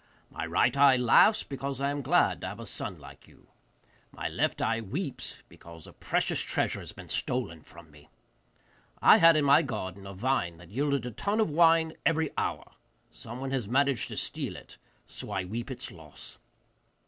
My 0.31 0.47
right 0.47 0.75
eye 0.75 0.95
laughs 0.95 1.43
because 1.43 1.79
I 1.79 1.91
am 1.91 2.01
glad 2.01 2.41
to 2.41 2.47
have 2.47 2.59
a 2.59 2.65
son 2.65 2.95
like 2.95 3.27
you; 3.27 3.49
my 4.11 4.27
left 4.27 4.59
eye 4.59 4.81
weeps 4.81 5.43
because 5.47 5.85
a 5.85 5.93
precious 5.93 6.41
treasure 6.41 6.79
has 6.79 6.91
been 6.91 7.07
stolen 7.07 7.61
from 7.61 7.91
me. 7.91 8.09
I 8.99 9.17
had 9.17 9.35
in 9.37 9.45
my 9.45 9.61
garden 9.61 10.07
a 10.07 10.15
vine 10.15 10.57
that 10.57 10.71
yielded 10.71 11.05
a 11.05 11.11
tun 11.11 11.39
of 11.39 11.51
wine 11.51 11.93
every 12.03 12.31
hour 12.35 12.71
someone 13.11 13.51
has 13.51 13.67
managed 13.67 14.07
to 14.07 14.17
steal 14.17 14.55
it, 14.55 14.79
so 15.07 15.29
I 15.29 15.43
weep 15.45 15.69
its 15.69 15.91
loss. 15.91 16.39